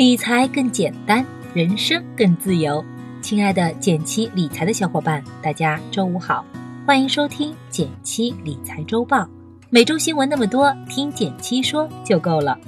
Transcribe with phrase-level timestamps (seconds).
[0.00, 2.82] 理财更简单，人生更自由。
[3.20, 6.42] 亲爱的减七理财的小伙伴，大家周五好，
[6.86, 9.28] 欢迎收听减七理财周报。
[9.68, 12.58] 每周新闻那么多，听减七说就够了。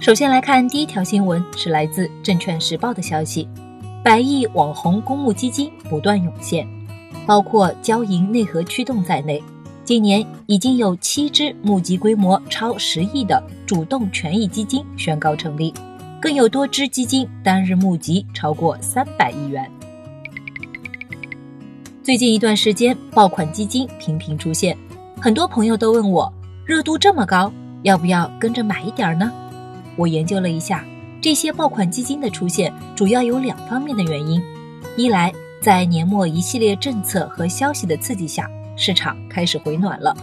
[0.00, 3.48] 首先来看第一条新闻，是来自《证券时报》的消息：
[4.02, 6.66] 百亿网红公募基金不断涌现，
[7.24, 9.40] 包括交银内核驱动在内。
[9.86, 15.72] 今年已经有七只募集规模超十亿的主动权益基金宣告成立，
[16.20, 19.70] 更有多只基金单日募集超过三百亿元。
[22.02, 24.76] 最近一段时间，爆款基金频频出现，
[25.20, 26.32] 很多朋友都问我，
[26.64, 27.52] 热度这么高，
[27.84, 29.32] 要不要跟着买一点呢？
[29.94, 30.84] 我研究了一下，
[31.22, 34.42] 这些爆款基金的出现主要有两方面的原因：
[34.96, 35.32] 一来，
[35.62, 38.50] 在年末一系列政策和消息的刺激下。
[38.76, 40.14] 市场开始回暖了，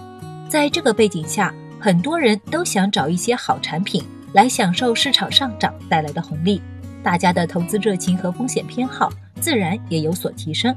[0.47, 6.61] 在这个背景下，很多人都想找一些好产品来享受市场上涨带来的红利，
[7.01, 10.73] 大家的投资热情和风险偏好自然也有所提升。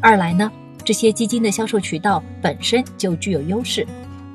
[0.00, 0.50] 二来呢，
[0.82, 3.86] 这些基金的销售渠道本身就具有优势。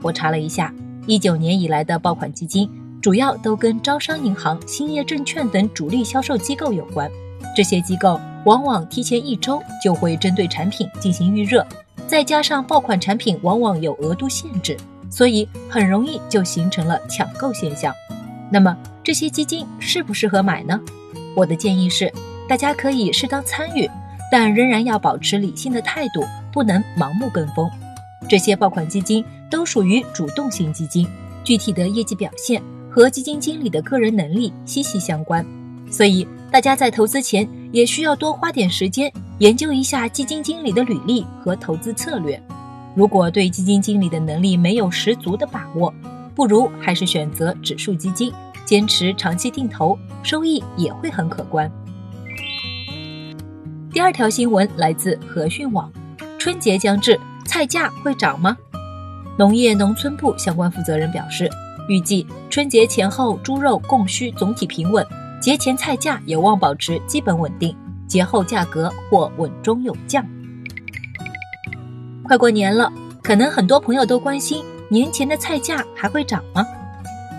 [0.03, 0.71] 我查了一下，
[1.07, 2.69] 一九年以来的爆款基金
[3.01, 7.09] 主要都跟招商银行、兴业证券等主力销售机构有关，
[7.55, 11.65] 这些机构往往提前一周就会针对产品进行预热。
[12.07, 14.77] 再加上爆款产品往往有额度限制，
[15.09, 17.93] 所以很容易就形成了抢购现象。
[18.51, 20.79] 那么这些基金适不适合买呢？
[21.35, 22.11] 我的建议是，
[22.47, 23.89] 大家可以适当参与，
[24.31, 27.69] 但仍然要保持理性的态度，不能盲目跟风。
[28.29, 31.07] 这些爆款基金都属于主动型基金，
[31.43, 35.45] 具体的业绩表现和基金经理的个人能力息息相关，
[35.91, 39.11] 所以大家在投资前也需要多花点时间。
[39.39, 42.41] 研究一下基金经理的履历和投资策略。
[42.95, 45.93] 如果对基金经理的能力没有十足的把握，
[46.33, 48.31] 不如还是选择指数基金，
[48.63, 51.69] 坚持长期定投，收益也会很可观。
[53.91, 55.91] 第二条新闻来自和讯网：
[56.39, 58.55] 春节将至，菜价会涨吗？
[59.37, 61.49] 农业农村部相关负责人表示，
[61.89, 65.05] 预计春节前后猪肉供需总体平稳，
[65.41, 67.75] 节前菜价有望保持基本稳定。
[68.07, 70.25] 节后价格或稳中有降。
[72.23, 76.65] 快过年了，可能很多朋友都关心年前的菜价还会涨吗？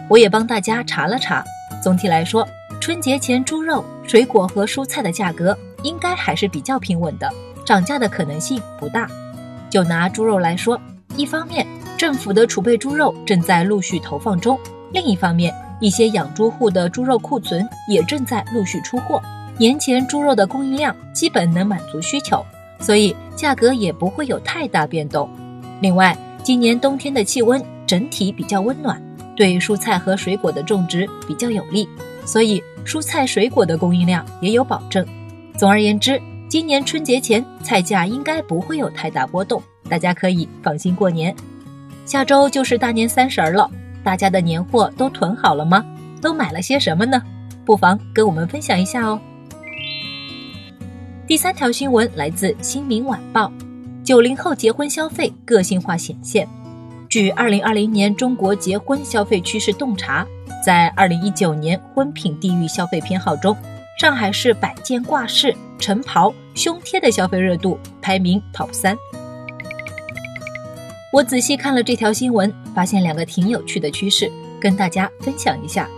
[0.08, 1.44] 我也帮大家查了查，
[1.82, 2.46] 总体来说，
[2.80, 7.28] 春节前猪肉、水果和蔬菜的价格应该还是比较平稳的，
[7.64, 9.08] 涨价的可能性不大。
[9.68, 10.80] 就拿猪肉来说，
[11.16, 11.66] 一方面
[11.96, 14.56] 政府的储备猪肉正在陆续投放中，
[14.92, 19.20] 另一方面一些养猪户的猪肉库存也正在陆续出货。
[19.58, 22.44] 年前猪肉的供应量基本能满足需求，
[22.78, 25.28] 所以价格也不会有太大变动。
[25.80, 29.00] 另外，今年冬天的气温整体比较温暖，
[29.34, 31.88] 对蔬菜和水果的种植比较有利，
[32.24, 35.06] 所以蔬菜水果的供应量也有保证。
[35.56, 41.34] 总而言之，今年春节前菜价应该不会有太大波动，大家可以放心过年。
[42.04, 43.70] 下周就是大年三十了，
[44.04, 45.84] 大家的年货都囤好了吗？
[46.20, 47.22] 都买了些什么呢？
[47.64, 49.20] 不妨跟我们分享一下哦。
[51.26, 53.46] 第三条新闻来自《新民晚报》，
[54.04, 56.48] 九零后结婚消费个性化显现。
[57.08, 60.24] 据二零二零年中国结婚消费趋势洞察，
[60.64, 63.56] 在二零一九年婚品地域消费偏好中，
[63.98, 68.96] 上海市摆件挂饰、晨袍、胸贴的消费热度排名 TOP 三。
[71.12, 75.88] 我仔细看了这条新闻，发现两个挺有趣的趋势，跟大家分享一下。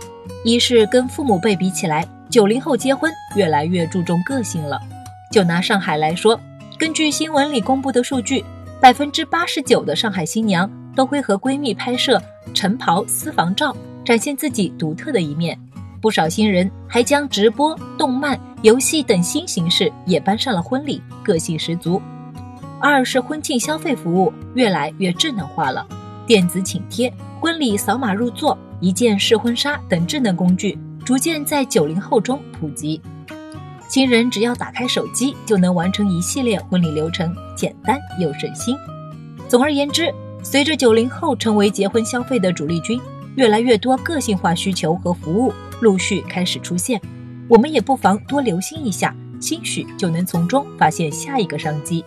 [0.43, 4.81] 一是跟父母辈比起来，九零后结婚越来越注重个性了。
[5.31, 6.39] 就拿上海来说，
[6.77, 8.43] 根据新闻里公布的数据，
[8.81, 12.21] 百分之八十九的上海新娘都会和闺蜜拍摄
[12.53, 15.57] 晨袍私房照，展现自己独特的一面。
[16.01, 22.01] 不少新人还将直播、动漫、游戏等新形式也搬上了婚礼，个性十足。
[22.79, 25.85] 二是婚庆消费服务越来越智能化了，
[26.25, 32.99] 电子请帖、婚礼扫码入座、一键试婚纱等智能工具逐渐在九零后中普及。
[33.89, 38.77] 新人只要打开手机就能完成一系列婚礼流程，简单又省心。
[39.47, 40.13] 总而言之，
[40.43, 43.01] 随着九零后成为结婚消费的主力军，
[43.35, 45.51] 越来越多个性化需求和服务
[45.81, 47.01] 陆续开始出现，
[47.47, 52.05] 我们也不妨多留心一下，兴许就能从中发现下一个商机。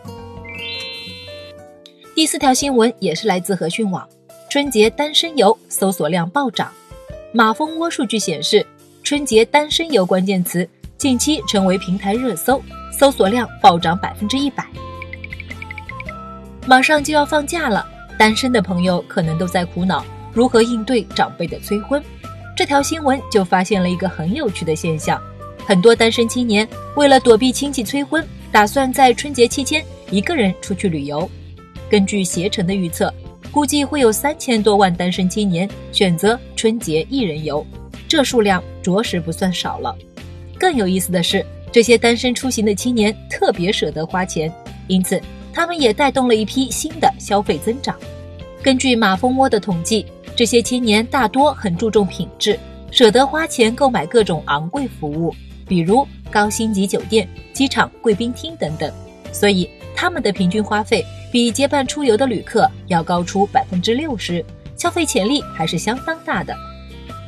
[2.14, 4.08] 第四条新闻也是来自和讯网，
[4.49, 6.70] 春节单身游搜索量暴涨，
[7.32, 8.64] 马蜂窝数据显示，
[9.02, 10.69] 春节单身游关键词。
[11.02, 12.62] 近期成为平台热搜，
[12.93, 14.64] 搜索量暴涨百分之一百。
[16.64, 17.84] 马上就要放假了，
[18.16, 22.00] 单身的朋友可能都在苦恼如何应对长辈的催婚。
[22.56, 25.20] 这条新闻就发现了一个很有趣的现象：
[25.66, 31.28] 很多单身青年为了躲避亲戚催婚，打算在春节期间一个人出去旅游。
[31.90, 33.12] 根据携程的预测，
[33.50, 37.66] 估计会有三千多万单身青年选择春节一人游，
[38.06, 39.93] 这数量着实不算少了。
[40.62, 44.48] 更有意思的是，这些单身出行的青年特别舍得花钱，
[44.86, 45.20] 因此
[45.52, 47.98] 他们也带动了一批新的消费增长。
[48.62, 50.06] 根据马蜂窝的统计，
[50.36, 52.56] 这些青年大多很注重品质，
[52.92, 55.34] 舍得花钱购买各种昂贵服务，
[55.66, 58.88] 比如高星级酒店、机场贵宾厅等等。
[59.32, 64.44] 所以他们的平均花费比结伴出游的旅客要高出百分之六十，
[64.76, 66.54] 消费潜力还是相当大的。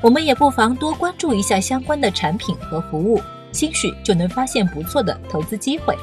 [0.05, 3.19] 我们也不妨多关注一下相关的产品和服务，
[3.53, 5.97] 兴许就能发现不错的投资机会。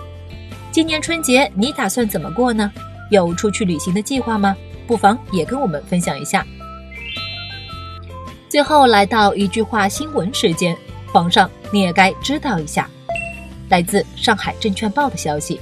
[0.72, 2.72] 今年春节你打算怎么过呢？
[3.12, 4.58] 有出去旅行的计划吗？
[4.88, 6.44] 不妨也跟我们分享一下。
[8.50, 10.76] 最后来到一句话新闻时间，
[11.14, 12.90] 皇上你也该知道一下。
[13.70, 15.62] 来自上海证券报的消息，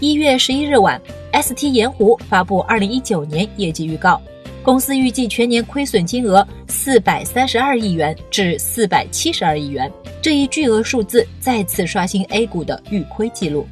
[0.00, 0.98] 一月十一日晚
[1.34, 4.18] ，ST 盐湖发布二零一九年业绩预告。
[4.64, 13.68] 公司预计全年亏损金额四百三十二亿元至四百七十二亿元，这一巨额数字再次刷新 A 股的预亏记录。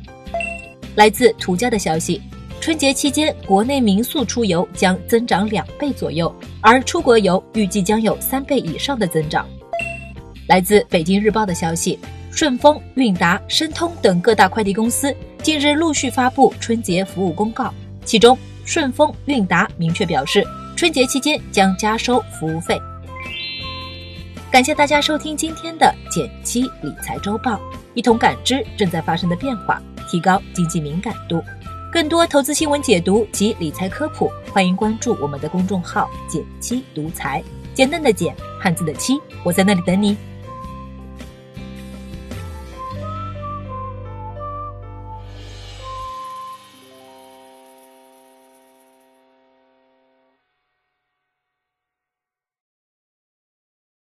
[0.94, 2.20] 来自途家的消息，
[2.60, 6.30] 春节期间国内民宿出游将增长两倍左右，
[6.60, 9.48] 而出国游预计将有三倍以上的增长。
[10.46, 11.98] 来自北京日报的消息，
[12.30, 17.72] 顺丰、韵达、申通等各大快递公司近日陆续发布春节服务公告，
[18.04, 18.36] 其中
[18.66, 20.46] 顺丰、韵达明确表示。
[20.82, 22.76] 春节期间将加收服务费。
[24.50, 27.60] 感谢大家收听今天的减七理财周报，
[27.94, 31.40] 一同感知正在发生的变化，提高经济敏感度。
[31.92, 37.40] 更多投资新闻解读及理财科普，欢迎关注我们的公众号“减七独裁”，
[37.74, 40.16] 简单的简，汉字的七，我在那里等你。